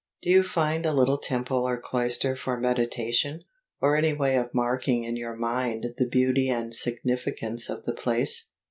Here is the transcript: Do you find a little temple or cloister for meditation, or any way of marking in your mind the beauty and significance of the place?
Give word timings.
Do 0.23 0.31
you 0.31 0.41
find 0.41 0.83
a 0.87 0.95
little 0.95 1.19
temple 1.19 1.61
or 1.61 1.77
cloister 1.79 2.35
for 2.35 2.59
meditation, 2.59 3.43
or 3.79 3.95
any 3.95 4.13
way 4.13 4.35
of 4.35 4.51
marking 4.51 5.03
in 5.03 5.15
your 5.15 5.35
mind 5.35 5.85
the 5.99 6.07
beauty 6.07 6.49
and 6.49 6.73
significance 6.73 7.69
of 7.69 7.83
the 7.83 7.93
place? 7.93 8.49